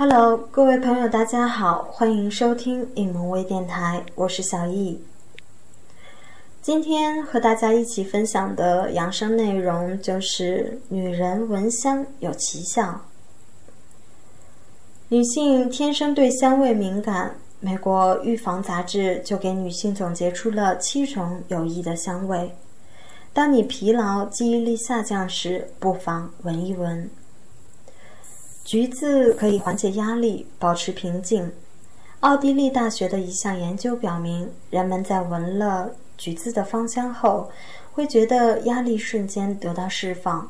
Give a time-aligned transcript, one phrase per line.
[0.00, 4.98] Hello，各位朋友，大家好，欢迎收听影萌微电台，我是小易。
[6.62, 13.02] 今天和大家一起分享的养生内容就是女人闻香有奇效。
[15.10, 22.56] 女性天生对香味敏感，美国预防杂志就给女性总结出了七种有益的香味。
[23.34, 27.10] 当你疲劳、记忆力下降时，不妨闻一闻。
[28.70, 31.50] 橘子可以缓解压力，保持平静。
[32.20, 37.50] 奥地利大学的一项研究表明，人们在闻了橘子的芳香后，
[37.90, 40.48] 会觉得压力瞬间得到释放。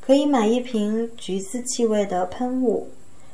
[0.00, 2.88] 可以买一瓶橘子气味的喷雾，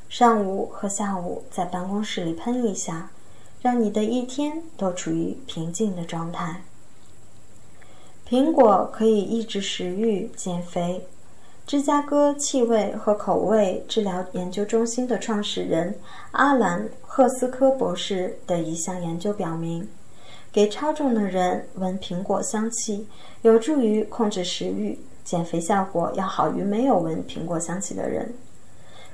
[0.08, 3.12] 上午和下午在办公室里喷一下，
[3.62, 6.62] 让你的一天都处于平静的状态。
[8.28, 11.06] 苹果可以抑制食欲、减肥。
[11.66, 15.98] 芝加哥气味和口味治疗研究中心的创始人
[16.32, 19.88] 阿兰·赫斯科博士的一项研究表明，
[20.52, 23.08] 给超重的人闻苹果香气
[23.40, 28.34] 有助于控制食欲，减肥效果要好于没有闻苹果香气的人。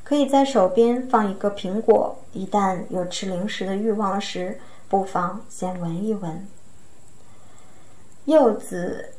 [0.02, 4.58] 可以在手边放一个苹果，一旦有吃零食的欲望时，
[4.88, 6.48] 不妨先闻一闻。
[8.24, 9.10] 柚子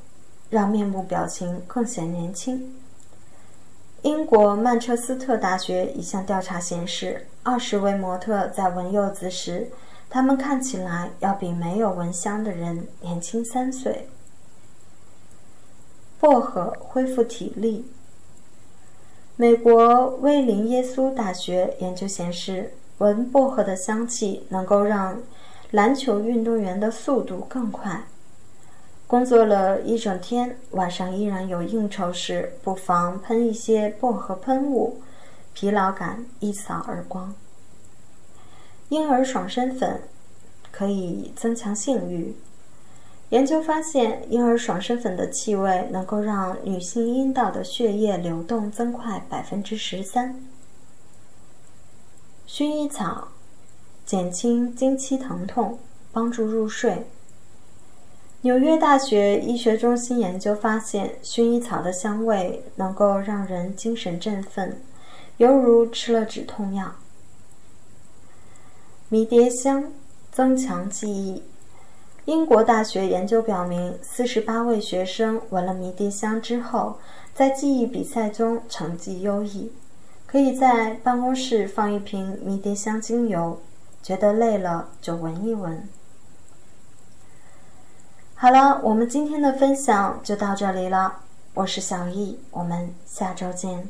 [0.49, 2.75] 让面部表情更显年轻。
[4.03, 9.69] 英国曼彻斯特大学一项调查显示，二十位模特在闻柚子时，
[10.09, 14.07] 他们看起来要比没有闻香的人年轻三岁。
[16.19, 17.85] 薄荷恢复体力。
[19.35, 25.19] 美国威灵耶稣大学研究显示，闻薄荷的香气能够让
[25.69, 28.05] 篮球运动员的速度更快。
[29.11, 35.01] 工作了一整天，晚上依然有应酬时，不妨喷一些薄荷喷雾，
[35.53, 37.35] 疲劳感一扫而光。
[38.87, 40.03] 婴儿爽身粉
[40.71, 42.37] 可以增强性欲。
[43.31, 50.41] 研究发现，婴儿爽身粉的气味能够让女性阴道的血液流动增快百分之十三。
[52.47, 53.27] 薰衣草
[54.05, 55.79] 减轻经期疼痛，
[56.13, 57.05] 帮助入睡。
[58.43, 64.81] 纽约大学医学中心研究发现，薰衣草的香味能够让人精神振奋，
[65.37, 66.95] 犹如吃了止痛药。
[69.09, 69.91] 迷迭香
[70.31, 71.43] 增强记忆。
[72.25, 76.97] 英国大学研究表明，四十八位学生闻了迷迭香之后，
[77.35, 79.71] 在记忆比赛中成绩优异。
[80.25, 83.61] 可以在办公室放一瓶迷迭香精油，
[84.01, 85.87] 觉得累了就闻一闻。
[88.41, 91.15] 好了，我们今天的分享就到这里了。
[91.53, 93.87] 我是小易，我们下周见。